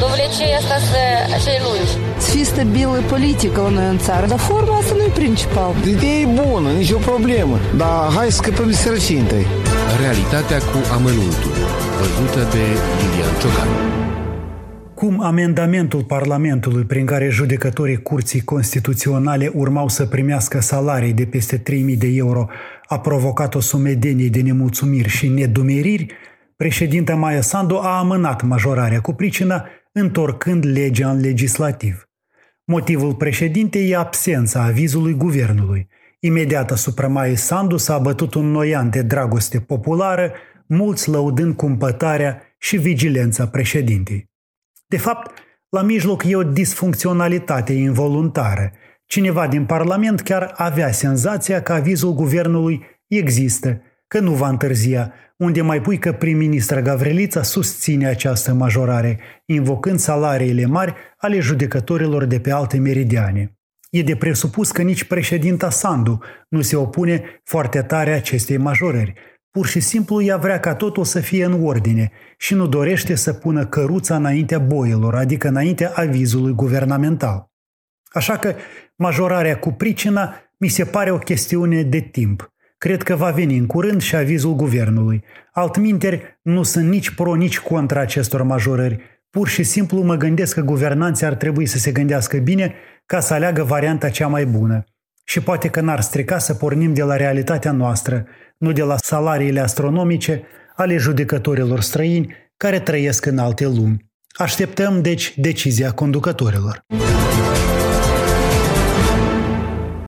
[0.00, 1.02] durează
[1.44, 1.92] cei lungi.
[2.18, 5.72] Să fie stabilă politică la noi în țară, dar forma asta nu e principal.
[5.94, 9.46] Ideea e bună, nicio problemă, dar hai să scăpăm de sărăcie întâi.
[10.02, 11.54] Realitatea cu amănuntul,
[11.98, 12.64] văzută de
[12.98, 13.68] Lilian Ciocan.
[14.94, 21.62] Cum amendamentul Parlamentului prin care judecătorii Curții Constituționale urmau să primească salarii de peste 3.000
[21.98, 22.46] de euro
[22.86, 26.06] a provocat o sumedenie de nemulțumiri și nedumeriri,
[26.56, 29.64] președinta Maia Sandu a amânat majorarea cu pricina
[29.98, 32.08] întorcând legea în legislativ.
[32.64, 35.88] Motivul președintei e absența avizului guvernului.
[36.20, 40.32] Imediat asupra Maia Sandu s-a bătut un noian de dragoste populară,
[40.66, 44.30] mulți lăudând cumpătarea și vigilența președintei.
[44.86, 45.30] De fapt,
[45.68, 48.72] la mijloc e o disfuncționalitate involuntară.
[49.06, 55.62] Cineva din Parlament chiar avea senzația că avizul guvernului există, că nu va întârzia, unde
[55.62, 62.52] mai pui că prim-ministra Gavrilița susține această majorare, invocând salariile mari ale judecătorilor de pe
[62.52, 63.52] alte meridiane.
[63.90, 69.12] E de presupus că nici președinta Sandu nu se opune foarte tare acestei majorări.
[69.50, 73.32] Pur și simplu ea vrea ca totul să fie în ordine și nu dorește să
[73.32, 77.50] pună căruța înaintea boilor, adică înaintea avizului guvernamental.
[78.08, 78.54] Așa că
[78.96, 83.66] majorarea cu pricina mi se pare o chestiune de timp– Cred că va veni în
[83.66, 85.24] curând și avizul guvernului.
[85.52, 88.98] Altminteri, nu sunt nici pro, nici contra acestor majorări.
[89.30, 92.74] Pur și simplu mă gândesc că guvernanții ar trebui să se gândească bine
[93.06, 94.84] ca să aleagă varianta cea mai bună.
[95.24, 98.26] Și poate că n-ar strica să pornim de la realitatea noastră,
[98.58, 100.42] nu de la salariile astronomice
[100.76, 104.06] ale judecătorilor străini care trăiesc în alte lumi.
[104.28, 106.84] Așteptăm, deci, decizia conducătorilor.